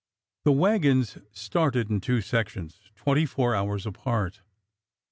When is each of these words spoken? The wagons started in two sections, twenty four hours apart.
The 0.45 0.51
wagons 0.51 1.19
started 1.31 1.91
in 1.91 2.01
two 2.01 2.21
sections, 2.21 2.89
twenty 2.95 3.27
four 3.27 3.53
hours 3.53 3.85
apart. 3.85 4.41